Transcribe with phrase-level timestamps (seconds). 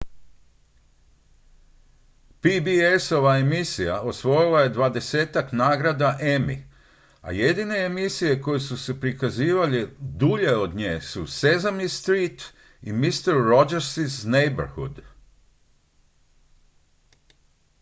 [2.41, 6.57] pbs-ova emisija osvojila je dvadesetak nagrada emmy
[7.21, 13.35] a jedine emisije koje su se prikazivale dulje od nje su sesame street i mister
[13.35, 14.99] rogers' neighborhood